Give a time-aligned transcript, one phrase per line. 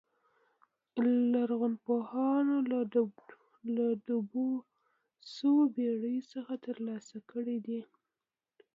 [1.31, 2.55] لرغونپوهانو
[3.77, 4.47] له ډوبو
[5.33, 7.81] شویو بېړیو څخه ترلاسه کړي دي